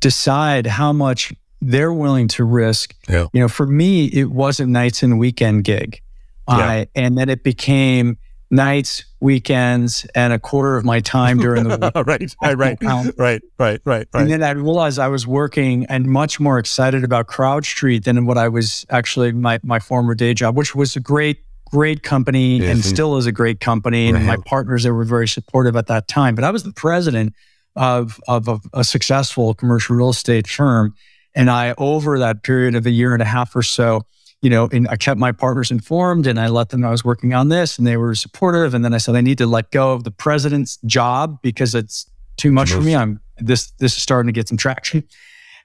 [0.00, 2.94] decide how much they're willing to risk.
[3.08, 3.26] Yeah.
[3.32, 6.02] You know, for me, it was a nights and weekend gig.
[6.48, 6.56] Yeah.
[6.56, 8.18] Uh, and then it became
[8.52, 12.36] nights, weekends, and a quarter of my time during the week.
[12.42, 16.06] right, right, um, right, right, right, right, And then I realized I was working and
[16.06, 20.56] much more excited about CrowdStreet than what I was actually my my former day job,
[20.56, 21.38] which was a great,
[21.70, 24.10] great company yes, and still is a great company.
[24.10, 26.34] And my partners that were very supportive at that time.
[26.34, 27.34] But I was the president
[27.74, 30.94] of of a, a successful commercial real estate firm,
[31.34, 34.04] and I over that period of a year and a half or so
[34.42, 37.04] you know, and I kept my partners informed and I let them know I was
[37.04, 38.74] working on this and they were supportive.
[38.74, 42.10] And then I said, I need to let go of the president's job because it's
[42.36, 42.96] too much for me.
[42.96, 45.04] I'm this, this is starting to get some traction.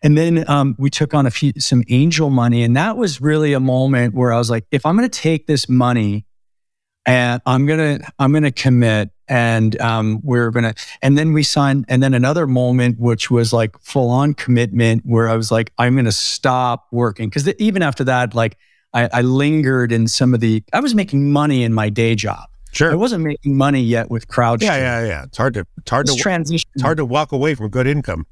[0.04, 2.62] And then um, we took on a few, some angel money.
[2.62, 5.48] And that was really a moment where I was like, if I'm going to take
[5.48, 6.28] this money
[7.04, 11.44] and I'm going to, I'm going to commit and um, we're gonna and then we
[11.44, 15.74] signed and then another moment which was like full on commitment where i was like
[15.78, 18.58] i'm gonna stop working because even after that like
[18.98, 22.50] I, I, lingered in some of the i was making money in my day job
[22.72, 25.90] sure i wasn't making money yet with crowd yeah yeah yeah it's hard to it's
[25.90, 28.26] hard to transition it's hard to walk away from good income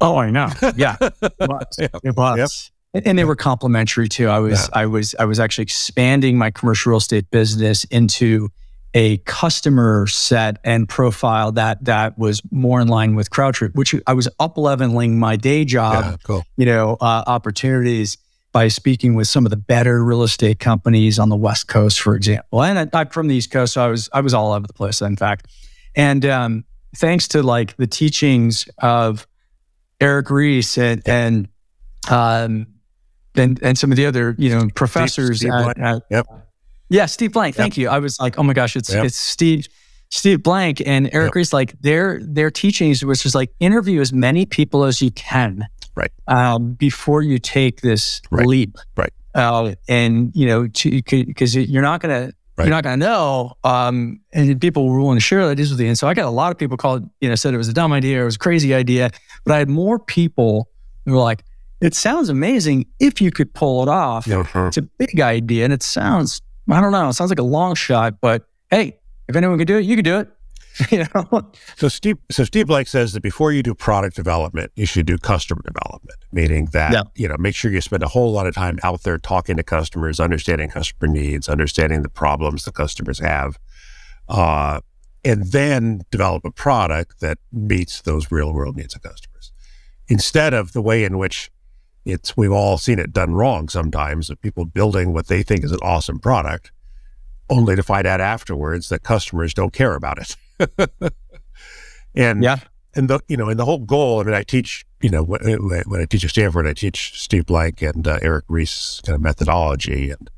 [0.00, 1.88] oh i know yeah it was, yeah.
[2.02, 2.38] It was.
[2.38, 3.02] Yep.
[3.06, 4.28] And they were complementary too.
[4.28, 4.80] I was, yeah.
[4.80, 8.50] I was, I was actually expanding my commercial real estate business into
[8.94, 14.12] a customer set and profile that that was more in line with CrowdStreet, which I
[14.12, 16.44] was up leveling my day job, yeah, cool.
[16.56, 18.16] you know, uh, opportunities
[18.54, 22.14] by speaking with some of the better real estate companies on the West Coast, for
[22.14, 22.62] example.
[22.62, 24.72] And I, am from the East Coast, so I was I was all over the
[24.72, 25.48] place, in fact.
[25.96, 26.64] And um,
[26.96, 29.26] thanks to like the teachings of
[30.00, 31.48] Eric Ries and, and
[32.08, 32.68] um,
[33.34, 35.40] and and some of the other you know professors.
[35.40, 36.26] Steve at, at, yep.
[36.88, 37.56] Yeah, Steve Blank.
[37.56, 37.88] Thank you.
[37.88, 39.04] I was like, oh my gosh, it's Yep.
[39.04, 39.66] it's Steve.
[40.10, 41.34] Steve Blank and Eric Yep.
[41.34, 45.66] Ries, like their their teachings was just like interview as many people as you can,
[45.96, 46.10] Right.
[46.26, 48.46] Um, before you take this Right.
[48.46, 49.12] leap, Right.
[49.34, 52.66] Uh, and you know, because you're not gonna Right.
[52.66, 53.54] you're not gonna know.
[53.64, 56.30] Um, and people were willing to share ideas with you, and so I got a
[56.30, 58.38] lot of people called, you know, said it was a dumb idea, it was a
[58.38, 59.10] crazy idea,
[59.44, 60.68] but I had more people
[61.04, 61.42] who were like,
[61.80, 64.26] it sounds amazing if you could pull it off.
[64.26, 64.68] Mhm.
[64.68, 67.74] It's a big idea, and it sounds I don't know, it sounds like a long
[67.74, 68.96] shot, but hey,
[69.28, 70.28] if anyone can do it, you can do it.
[70.90, 74.86] you know, So Steve, so Steve Blank says that before you do product development, you
[74.86, 77.02] should do customer development, meaning that Yeah.
[77.14, 79.62] you know make sure you spend a whole lot of time out there talking to
[79.62, 83.58] customers, understanding customer needs, understanding the problems the customers have,
[84.28, 84.80] uh,
[85.24, 89.52] and then develop a product that meets those real world needs of customers.
[90.08, 91.50] Instead of the way in which
[92.04, 95.72] it's we've all seen it done wrong sometimes of people building what they think is
[95.72, 96.70] an awesome product,
[97.48, 100.36] only to find out afterwards that customers don't care about it.
[102.14, 102.58] and Yeah.
[102.94, 104.20] and the you know and the whole goal.
[104.20, 105.40] I mean, I teach you know when,
[105.86, 109.22] when I teach at Stanford, I teach Steve Blank and uh, Eric Ries kind of
[109.22, 110.30] methodology, and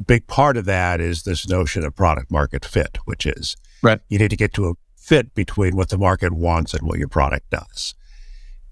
[0.00, 4.00] a big part of that is this notion of product market fit, which is Right.
[4.08, 7.08] You need to get to a fit between what the market wants and what your
[7.08, 7.94] product does,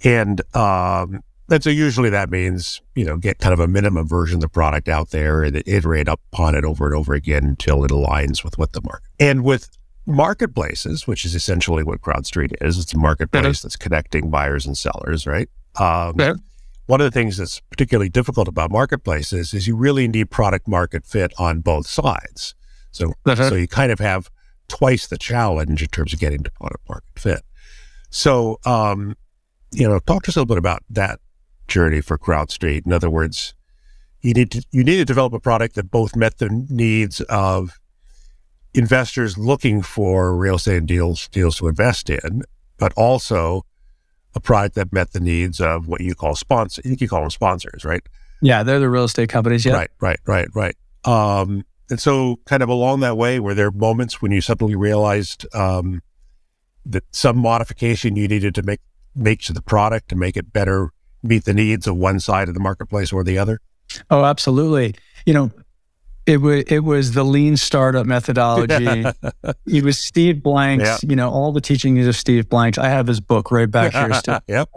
[0.02, 4.36] and um, and so usually that means you know get kind of a minimum version
[4.36, 7.90] of the product out there and iterate upon it over and over again until it
[7.90, 9.68] aligns with what the market and with
[10.06, 12.78] marketplaces, which is essentially what CrowdStreet is.
[12.78, 15.48] It's a marketplace that's connecting buyers and sellers, right?
[15.76, 16.34] Um, Yeah.
[16.86, 21.06] One of the things that's particularly difficult about marketplaces is you really need product market
[21.06, 22.54] fit on both sides.
[22.90, 23.48] So, Uh-huh.
[23.50, 24.28] so you kind of have
[24.68, 27.42] twice the challenge in terms of getting to product market fit.
[28.10, 29.16] So, um,
[29.70, 31.20] you know, talk to us a little bit about that
[31.68, 32.84] journey for CrowdStreet.
[32.84, 33.54] In other words,
[34.20, 37.78] you need to you need to develop a product that both met the needs of
[38.74, 42.42] investors looking for real estate deals deals to invest in,
[42.78, 43.64] but also
[44.34, 46.84] a product that met the needs of what you call sponsors.
[46.84, 48.02] You call them sponsors, right?
[48.42, 49.64] yeah, they're the real estate companies.
[49.64, 50.76] Yeah, Right, right, right, right.
[51.04, 55.46] Um, and so, kind of along that way, were there moments when you suddenly realized
[55.54, 56.02] um,
[56.84, 58.80] that some modification you needed to make
[59.14, 60.90] make to the product to make it better
[61.22, 63.60] meet the needs of one side of the marketplace or the other?
[64.10, 64.94] Oh, absolutely.
[65.24, 65.50] You know,
[66.26, 69.04] it was it was the lean startup methodology.
[69.66, 71.02] it was Steve Blank's.
[71.02, 72.78] You know, all the teachings of Steve Blank's.
[72.78, 74.12] I have his book right back here.
[74.22, 74.40] Still.
[74.46, 74.68] yep.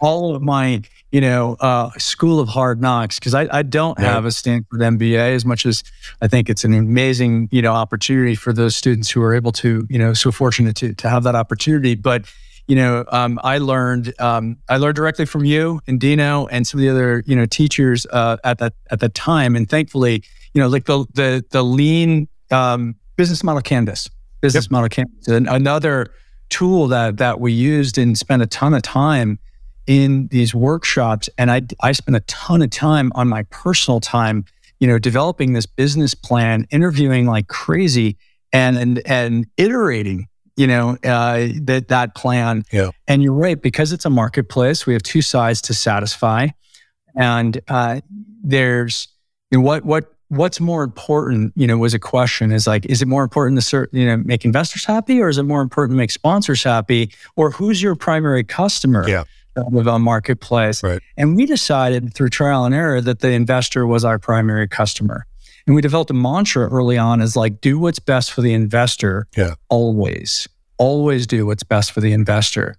[0.00, 0.82] all of my,
[1.12, 4.12] you know, uh, school of hard knocks because I, I don't Yeah.
[4.12, 5.82] have a Stanford MBA as much as
[6.20, 9.86] I think it's an amazing, you know, opportunity for those students who are able to,
[9.88, 11.94] you know, so fortunate to to have that opportunity.
[11.94, 12.24] But
[12.66, 16.78] you know, um, I learned um, I learned directly from you and Dino and some
[16.78, 20.22] of the other, you know, teachers uh, at that at that time, and thankfully,
[20.54, 24.08] you know, like the the the lean um, business model canvas,
[24.40, 26.12] business model canvas, and another
[26.48, 29.38] tool that that we used and spent a ton of time
[29.86, 31.28] in these workshops.
[31.38, 34.44] And I, I spent a ton of time on my personal time
[34.80, 38.16] you know developing this business plan interviewing like crazy
[38.52, 42.64] and and, and iterating you know uh, that that plan.
[42.72, 42.90] Yeah.
[43.06, 46.48] and you're right because it's a marketplace we have two sides to satisfy.
[47.16, 48.00] And uh,
[48.42, 49.08] there's
[49.50, 53.02] you know, what what what's more important you know was a question is like is
[53.02, 55.92] it more important to ser- you know make investors happy or is it more important
[55.92, 59.24] to make sponsors happy or who's your primary customer Yeah.
[59.56, 61.02] of a marketplace Right.
[61.16, 65.26] and we decided through trial and error that the investor was our primary customer
[65.66, 69.26] and we developed a mantra early on is like do what's best for the investor
[69.36, 69.54] Yeah.
[69.68, 72.76] always always do what's best for the investor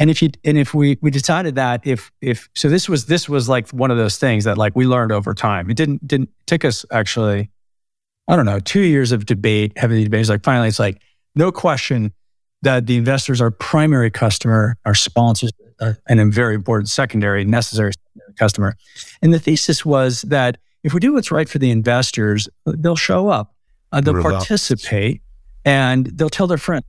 [0.00, 3.28] and if you and if we we decided that if if so this was this
[3.28, 5.70] was like one of those things that like we learned over time.
[5.70, 7.50] It didn't didn't take us actually
[8.26, 11.00] i don't know two years of debate heavy debate it's like finally it's like
[11.34, 12.12] no question
[12.62, 17.92] that the investors are primary customer our sponsors are, and a very important secondary necessary
[18.38, 18.76] customer.
[19.22, 23.28] And the thesis was that if we do what's right for the investors they'll show
[23.28, 23.54] up
[23.92, 25.22] uh, they'll participate
[25.64, 26.84] and they'll tell their friends.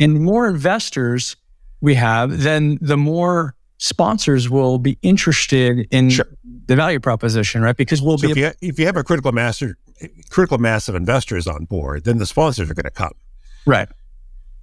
[0.00, 1.36] And more investors
[1.82, 6.26] we have, then the more sponsors will be interested in Sure.
[6.66, 7.76] the value proposition, right?
[7.76, 9.60] Because we'll So be if you, if you have a critical mass,
[10.30, 13.12] critical mass of investors on board, then the sponsors are going to come.
[13.66, 13.88] right.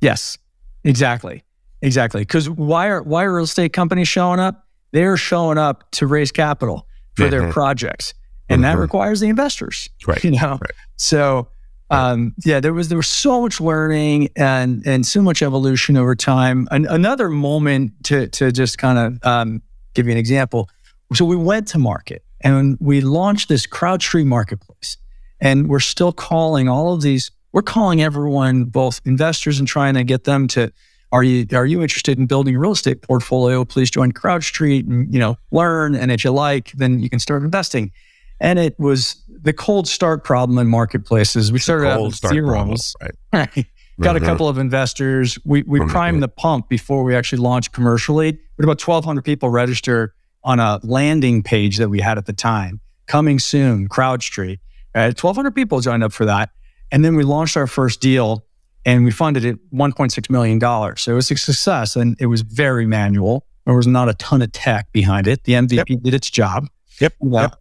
[0.01, 0.37] Yes,
[0.85, 1.43] exactly,
[1.81, 2.21] exactly.
[2.21, 4.65] Because why are why are real estate companies showing up?
[4.93, 7.51] They're showing up to raise capital for their Mhm.
[7.51, 8.13] projects,
[8.47, 8.81] and that Mhm.
[8.81, 9.89] requires the investors.
[10.07, 10.51] Right, You know.
[10.61, 10.71] right.
[10.95, 11.49] So.
[11.91, 16.15] Um, yeah, there was there was so much learning and and so much evolution over
[16.15, 16.67] time.
[16.71, 19.61] An, another moment to to just kind of um,
[19.93, 20.69] give you an example.
[21.13, 24.97] So we went to market And we launched this CrowdStreet marketplace.
[25.41, 30.03] And we're still calling all of these, we're calling everyone, both investors and trying to
[30.03, 30.71] get them to,
[31.11, 33.65] are you are you interested in building a real estate portfolio?
[33.65, 35.95] Please join CrowdStreet and you know learn.
[35.95, 37.91] And if you like, then you can start investing.
[38.39, 41.51] And it was the cold start problem in marketplaces.
[41.51, 42.95] We started out with zeros.
[42.99, 43.67] Problem, right.
[44.01, 44.23] Got mm-hmm.
[44.23, 45.37] a couple of investors.
[45.43, 45.89] We we mm-hmm.
[45.89, 48.31] primed the pump before we actually launched commercially.
[48.31, 52.33] We had about 1,200 people register on a landing page that we had at the
[52.33, 52.79] time.
[53.07, 54.59] Coming soon, CrowdStreet.
[54.95, 55.23] Right?
[55.23, 56.51] 1,200 people joined up for that.
[56.91, 58.45] And then we launched our first deal
[58.85, 60.59] and we funded it $1.6 million.
[60.97, 63.45] So it was a success and it was very manual.
[63.65, 65.43] There was not a ton of tech behind it.
[65.43, 66.01] The MVP yep.
[66.01, 66.67] did its job.
[66.99, 67.13] Yep.
[67.21, 67.55] yep.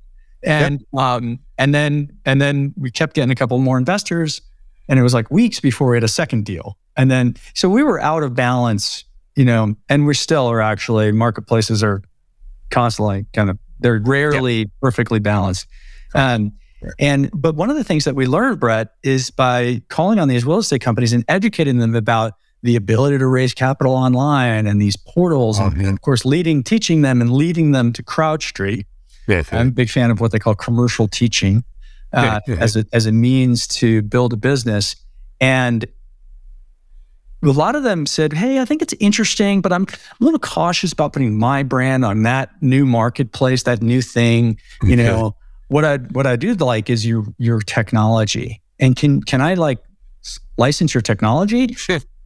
[0.49, 1.03] And yep.
[1.03, 4.41] um, and then and then we kept getting a couple more investors
[4.89, 6.79] and it was like weeks before we had a second deal.
[6.97, 9.05] And then, so we were out of balance,
[9.37, 12.03] you know, and we still are actually, marketplaces are
[12.71, 14.65] constantly kind of, they're rarely yeah.
[14.81, 15.69] perfectly balanced.
[16.15, 16.53] Um,
[16.99, 20.45] and, but one of the things that we learned, Brett, is by calling on these
[20.45, 22.33] real estate companies and educating them about
[22.63, 26.65] the ability to raise capital online and these portals, oh, and, and, of course, leading,
[26.65, 28.87] teaching them and leading them to CrowdStreet.
[29.61, 31.65] I'm a big fan of what they call commercial teaching
[32.13, 34.97] uh, as a as a means to build a business.
[35.41, 35.87] And
[37.43, 40.93] a lot of them said, "Hey, I think it's interesting, but I'm a little cautious
[40.93, 44.59] about putting my brand on that new marketplace, that new thing.
[44.83, 45.37] You know,
[45.69, 49.79] what I what I do like is your your technology, and can can I like
[50.57, 51.75] license your technology,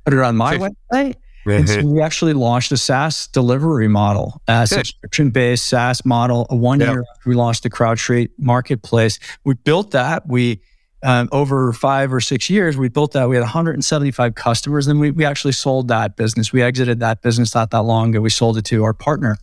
[0.04, 0.56] put it on my
[0.92, 6.46] website?" And so we actually launched a SaaS delivery model, a subscription based SaaS model.
[6.50, 9.18] One year we launched the CrowdStreet marketplace.
[9.44, 10.26] We built that.
[10.28, 10.60] We
[11.04, 13.28] um, over five or six years, we built that.
[13.28, 16.52] We had 175 customers, and we, we actually sold that business.
[16.52, 18.20] We exited that business not that long ago.
[18.20, 19.36] We sold it to our partner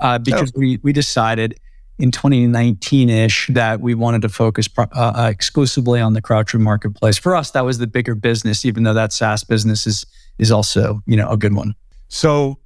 [0.00, 0.58] uh, because oh.
[0.58, 1.58] we we decided
[1.98, 7.18] in 2019 ish that we wanted to focus uh, uh, exclusively on the CrowdStreet marketplace.
[7.18, 10.04] For us, that was the bigger business, even though that SaaS business is
[10.38, 11.74] is also, you know, a good one.
[12.08, 12.58] So,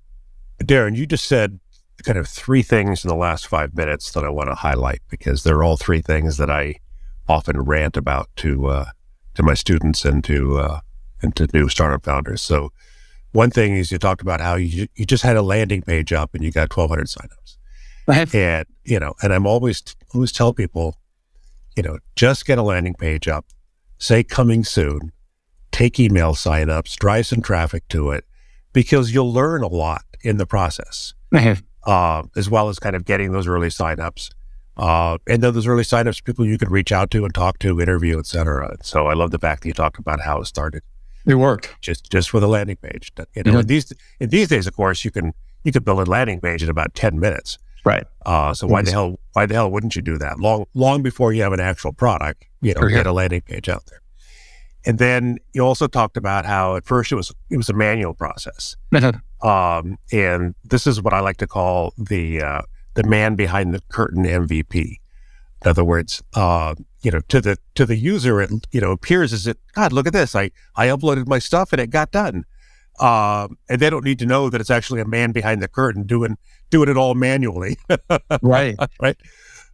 [0.63, 1.61] Darren, you just said
[2.05, 5.43] kind of three things in the last five minutes that I want to highlight because
[5.43, 6.77] they're all three things that I
[7.29, 8.85] often rant about to uh,
[9.35, 10.81] to my students and to uh,
[11.21, 12.41] and to new startup founders.
[12.41, 12.73] So,
[13.33, 16.35] one thing is you talked about how you you just had a landing page up
[16.35, 17.58] and you got 1,200 signups.
[18.35, 19.83] And you know, and I'm always
[20.15, 20.97] always tell people,
[21.77, 23.47] you know, just get a landing page up,
[23.99, 25.13] say coming soon,
[25.71, 28.25] take email signups, drive some traffic to it,
[28.73, 31.15] because you'll learn a lot in the process,
[31.85, 34.31] uh, as well as kind of getting those early signups.
[34.77, 37.81] Uh, and then those early signups, people you could reach out to and talk to,
[37.81, 38.77] interview, etc.
[38.83, 40.83] So I love the fact that you talked about how it started.
[41.27, 43.13] It worked just just with a landing page.
[43.35, 43.61] You know, mm-hmm.
[43.61, 46.63] in these in these days, of course, you can you could build a landing page
[46.63, 47.59] in about ten minutes.
[47.85, 48.05] Right.
[48.27, 51.33] Uh, so why the hell why the hell wouldn't you do that long long before
[51.33, 52.45] you have an actual product?
[52.61, 54.01] You know, get a landing page out there.
[54.85, 58.15] And then you also talked about how at first it was it was a manual
[58.15, 58.77] process,
[59.43, 62.63] um, and this is what I like to call the uh,
[62.95, 64.97] the man behind the curtain MVP.
[65.65, 69.33] In other words, uh, you know, to the to the user, it you know appears
[69.33, 72.45] as it God, look at this, I I uploaded my stuff and it got done,
[73.01, 76.05] uh, and they don't need to know that it's actually a man behind the curtain
[76.05, 76.37] doing
[76.71, 77.77] doing it all manually,
[78.43, 78.77] right?
[79.01, 79.17] right?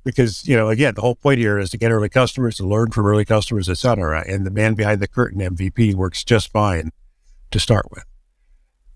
[0.05, 2.91] Because you know again the whole point here is to get early customers to learn
[2.91, 6.93] from early customers et cetera and the man behind the curtain mvp works just fine
[7.51, 8.05] to start with.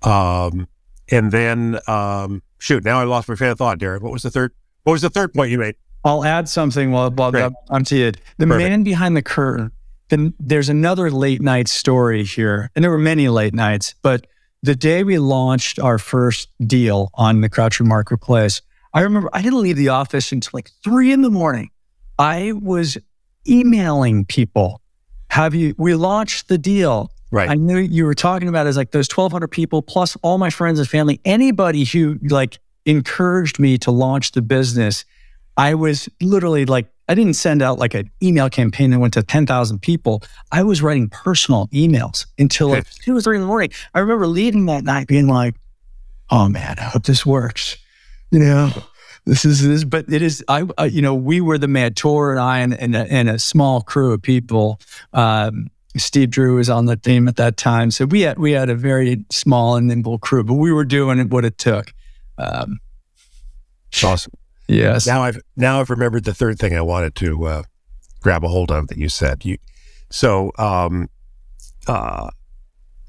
[0.02, 0.68] Um,
[1.10, 4.02] and then um, shoot now i lost my train of thought darren.
[4.02, 5.76] What was the third what was the third point you made?
[6.04, 8.68] I'll add something while, while i'm to it the Perfect.
[8.68, 9.72] man behind the curtain
[10.08, 14.26] then there's another late night story here and there were many late nights but
[14.62, 18.62] the day we launched our first deal on the CrowdStreet marketplace
[18.94, 21.70] I remember I didn't leave the office until like three in the morning.
[22.18, 22.98] I was
[23.46, 24.80] emailing people.
[25.30, 27.10] Have you, we launched the deal.
[27.30, 27.50] Right.
[27.50, 30.78] I knew you were talking about is like those 1200 people plus all my friends
[30.78, 35.04] and family, anybody who like encouraged me to launch the business.
[35.56, 39.22] I was literally like, I didn't send out like an email campaign that went to
[39.22, 40.22] 10,000 people.
[40.52, 43.70] I was writing personal emails until like two or three in the morning.
[43.94, 45.54] I remember leaving that night being like,
[46.30, 47.78] oh man, I hope this works
[48.30, 48.70] you know,
[49.24, 52.30] this is this, but it is, I, uh, you know, we were the man, Tore
[52.30, 54.80] and I, and, and, a, and a small crew of people.
[55.12, 57.90] Um, Steve Drew was on the team at that time.
[57.90, 61.28] So we had, we had a very small and nimble crew, but we were doing
[61.28, 61.92] what it took.
[62.36, 62.78] Um,
[64.04, 64.32] awesome.
[64.68, 65.06] Yes.
[65.06, 67.62] Now I've, now I've remembered the third thing I wanted to, uh,
[68.20, 69.44] grab a hold of that you said.
[69.44, 69.58] You,
[70.10, 71.08] so, um,
[71.86, 72.30] uh,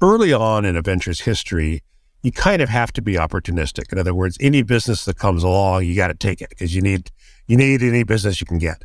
[0.00, 1.82] early on in a venture's history,
[2.22, 3.92] you kind of have to be opportunistic.
[3.92, 6.82] In other words, any business that comes along, you got to take it because you
[6.82, 7.10] need
[7.46, 8.84] you need any business you can get.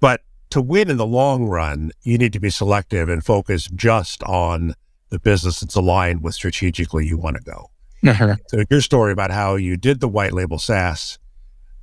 [0.00, 4.22] But to win in the long run, you need to be selective and focus just
[4.24, 4.74] on
[5.10, 7.70] the business that's aligned with strategically you want to go.
[8.06, 8.36] Uh-huh.
[8.48, 11.18] So your story about how you did the white label SaaS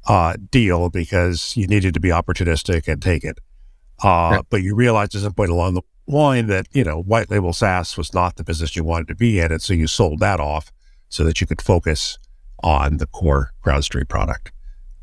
[0.07, 3.39] uh, deal because you needed to be opportunistic and take it,
[4.03, 4.45] uh, right.
[4.49, 7.97] but you realized at some point along the line that you know white label SaaS
[7.97, 10.71] was not the business you wanted to be in, and so you sold that off
[11.09, 12.17] so that you could focus
[12.63, 14.51] on the core CrowdStreet product.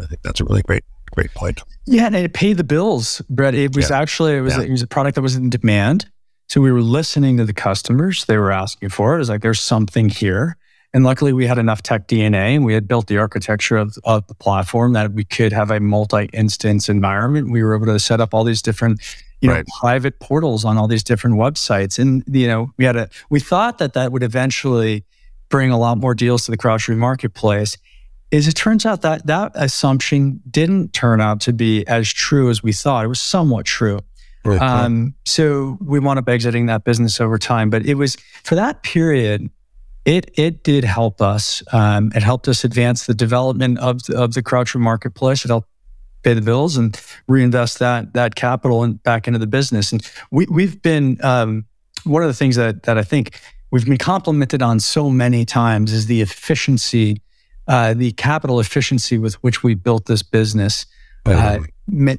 [0.00, 1.62] I think that's a really great great point.
[1.86, 3.54] Yeah, and it paid the bills, Brett.
[3.54, 4.00] It was yeah.
[4.00, 4.62] actually it was yeah.
[4.62, 6.10] it was a product that was in demand.
[6.48, 8.26] So we were listening to the customers.
[8.26, 9.16] They were asking for it.
[9.16, 10.56] It was like there's something here.
[10.94, 14.26] And luckily, we had enough tech DNA and we had built the architecture of, of
[14.26, 17.50] the platform that we could have a multi instance environment.
[17.50, 19.00] We were able to set up all these different
[19.42, 19.66] you know, right.
[19.80, 21.98] private portals on all these different websites.
[21.98, 25.04] And, you know, we had a, we thought that that would eventually
[25.48, 27.76] bring a lot more deals to the CrowdStreet marketplace.
[28.30, 32.62] is it turns out that that assumption didn't turn out to be as true as
[32.62, 33.04] we thought.
[33.04, 33.98] It was somewhat true.
[34.44, 34.60] Right.
[34.62, 38.84] Um, so we wound up exiting that business over time, but it was for that
[38.84, 39.50] period
[40.04, 41.62] it it did help us.
[41.72, 45.44] Um, it helped us advance the development of the, of the CrowdStreet marketplace.
[45.44, 45.68] It helped
[46.22, 49.92] pay the bills and reinvest that that capital and back into the business.
[49.92, 51.66] And we we've been um,
[52.04, 53.40] one of the things that that I think
[53.70, 57.22] we've been complimented on so many times is the efficiency,
[57.68, 60.86] uh, the capital efficiency with which we built this business.
[61.24, 61.60] Uh,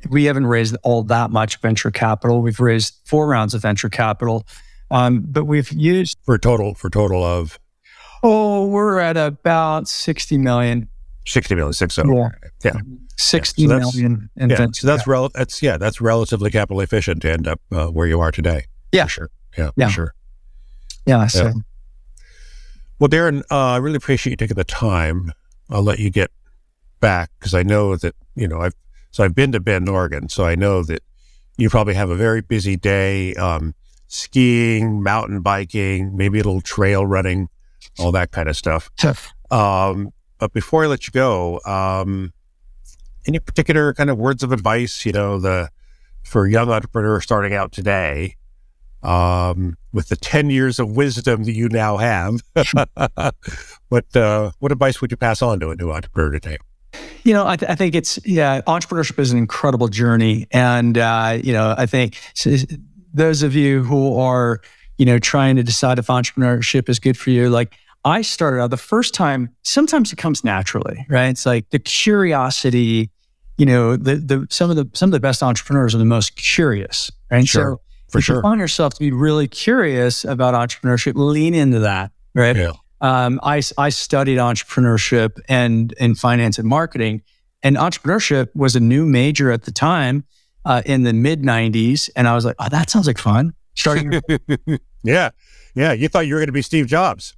[0.09, 2.41] we haven't raised all that much venture capital.
[2.41, 4.47] We've raised four rounds of venture capital,
[4.91, 7.59] um, but we've used for total for total of
[8.23, 10.87] Oh, we're at about 60 million.
[11.25, 12.03] 60 million, six oh.
[12.07, 12.29] Yeah.
[12.63, 12.71] yeah.
[13.17, 13.67] 60 yeah.
[13.67, 14.67] So million in yeah.
[14.73, 18.19] So that's rel- that's yeah, that's relatively capital efficient to end up uh, where you
[18.19, 18.65] are today.
[18.91, 19.03] Yeah.
[19.03, 19.29] For sure.
[19.57, 19.87] Yeah, yeah.
[19.89, 20.13] sure.
[21.05, 21.27] Yeah.
[21.27, 21.45] So.
[21.45, 21.53] Yeah.
[22.99, 25.33] Well, Darren, uh, I really appreciate you taking the time.
[25.69, 26.31] I'll let you get
[26.99, 28.75] back because I know that, you know, I've,
[29.11, 30.29] so I've been to Bend, Oregon.
[30.29, 31.03] So I know that
[31.57, 33.75] you probably have a very busy day um,
[34.07, 37.49] skiing, mountain biking, maybe a little trail running
[37.99, 38.89] all that kind of stuff.
[38.97, 39.33] Tough.
[39.51, 42.33] Um, but before I let you go, um,
[43.25, 45.69] any particular kind of words of advice, you know, the
[46.23, 48.35] for young entrepreneurs starting out today,
[49.03, 52.41] um, with the ten years of wisdom that you now have,
[53.89, 56.57] what uh, what advice would you pass on to a new entrepreneur today?
[57.23, 61.39] You know, I, th- I, think it's yeah, entrepreneurship is an incredible journey, and uh,
[61.41, 62.19] you know, I think
[63.13, 64.59] those of you who are
[64.97, 67.73] you know trying to decide if entrepreneurship is good for you, like
[68.05, 71.27] I started out the first time, sometimes it comes naturally, right?
[71.27, 73.11] It's like the curiosity,
[73.57, 76.35] you know, the the some of the some of the best entrepreneurs are the most
[76.35, 77.47] curious, right?
[77.47, 77.79] Sure.
[77.79, 78.35] So for sure.
[78.37, 82.55] you find yourself to be really curious about entrepreneurship, lean into that, right?
[82.55, 82.73] Yeah.
[83.01, 87.21] Um, I, I studied entrepreneurship and, and finance and marketing,
[87.61, 90.23] and entrepreneurship was a new major at the time
[90.63, 92.09] uh, in the mid 90s.
[92.15, 93.53] And I was like, oh, that sounds like fun.
[93.75, 94.21] Starting.
[95.03, 95.31] yeah.
[95.75, 95.91] Yeah.
[95.91, 97.35] You thought you were going to be Steve Jobs.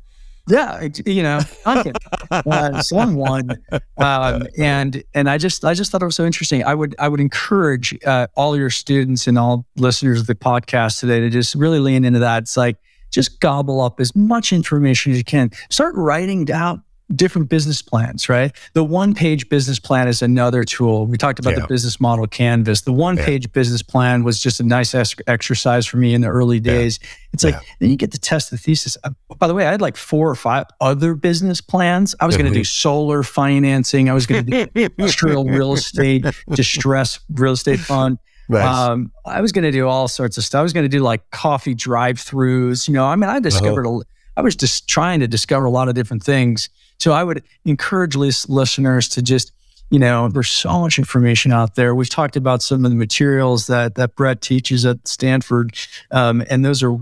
[0.48, 3.50] Yeah, you know, uh, someone,
[3.98, 6.64] um, and and I just I just thought it was so interesting.
[6.64, 11.00] I would I would encourage uh, all your students and all listeners of the podcast
[11.00, 12.44] today to just really lean into that.
[12.44, 12.78] It's like
[13.10, 15.50] just gobble up as much information as you can.
[15.70, 16.84] Start writing down
[17.14, 18.52] different business plans, right?
[18.74, 21.06] The one page business plan is another tool.
[21.06, 21.62] We talked about yeah.
[21.62, 22.82] the business model canvas.
[22.82, 23.52] The one page yeah.
[23.54, 24.96] business plan was just a nice
[25.28, 27.00] exercise for me in the early days.
[27.02, 27.08] Yeah.
[27.34, 28.98] It's like, then you get to test the thesis.
[29.04, 32.16] Uh, by the way, I had like four or five other business plans.
[32.20, 34.10] I was going to do solar financing.
[34.10, 38.18] I was going to do industrial real estate, distress real estate fund.
[38.48, 38.64] Nice.
[38.64, 40.60] Um, I was going to do all sorts of stuff.
[40.60, 42.88] I was going to do like coffee drive-throughs.
[42.88, 44.02] You know, I mean, I discovered uh-huh.
[44.02, 46.70] a, I was just trying to discover a lot of different things
[47.00, 49.52] so I would encourage listeners to just,
[49.90, 51.94] you know, there's so much information out there.
[51.94, 55.78] We've talked about some of the materials that that Brett teaches at Stanford,
[56.12, 56.98] um, and those are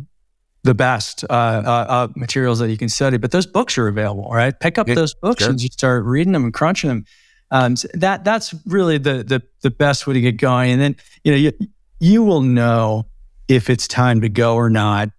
[0.64, 3.18] the best uh, uh, uh, materials that you can study.
[3.18, 4.58] But those books are available, right?
[4.58, 5.52] Pick up those books sure.
[5.52, 7.06] and just start reading them and crunching them.
[7.52, 10.72] Um, so that that's really the, the the best way to get going.
[10.72, 11.54] And then you know you
[12.00, 13.06] you will know
[13.48, 15.10] if it's time to go or not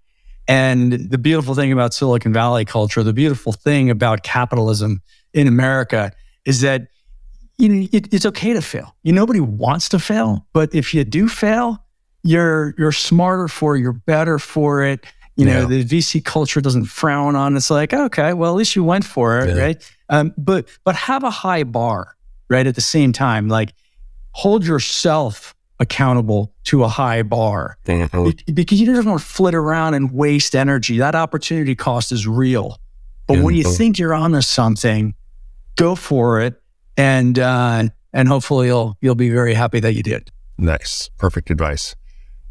[0.47, 6.13] and the beautiful thing about Silicon Valley culture, the beautiful thing about capitalism in America
[6.45, 6.89] is that
[7.57, 8.95] you know it, it's okay to fail.
[9.03, 11.83] You nobody wants to fail, but if you do fail,
[12.23, 15.07] you're you're smarter for it, you're better for it.
[15.37, 15.83] You know, yeah.
[15.83, 17.57] the VC culture doesn't frown on.
[17.57, 19.63] It's like, okay, well, at least you went for it, yeah.
[19.63, 19.93] right?
[20.09, 22.17] Um, but but have a high bar,
[22.49, 22.67] right?
[22.67, 23.73] At the same time, like
[24.33, 28.53] hold yourself accountable to a high bar mm-hmm.
[28.55, 30.99] because you don't want to flit around and waste energy.
[30.99, 32.79] That opportunity cost is real.
[33.27, 35.15] But when you think you're onto something,
[35.77, 36.61] go for it,
[36.97, 40.31] and uh, and hopefully you'll you'll be very happy that you did.
[40.59, 41.97] Nice, perfect advice.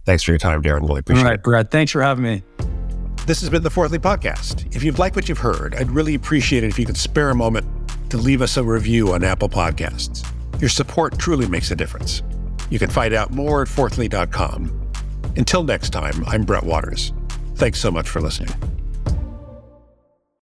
[0.05, 0.81] Thanks for your time, Darren.
[0.81, 1.25] Really appreciate it.
[1.25, 1.71] All right, Brad.
[1.71, 2.43] Thanks for having me.
[3.25, 4.75] This has been the Fourthly Podcast.
[4.75, 7.35] If you've liked what you've heard, I'd really appreciate it if you could spare a
[7.35, 7.65] moment
[8.09, 10.29] to leave us a review on Apple Podcasts.
[10.59, 12.21] Your support truly makes a difference.
[12.69, 14.91] You can find out more at fourthly.com.
[15.35, 17.13] Until next time, I'm Brett Waters.
[17.55, 18.72] Thanks so much for listening.